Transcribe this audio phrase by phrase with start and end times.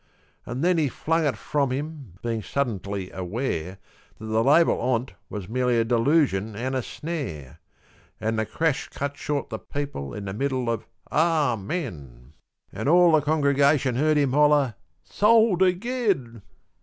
[0.47, 3.77] An' then he flung it from him, bein' suddintly aware
[4.17, 7.59] That the label on't was merely a deloosion an' a snare;
[8.19, 12.33] An' the crash cut short the people in the middle of "A men,"
[12.73, 16.41] An' all the congregation heard him holler "Sold again!"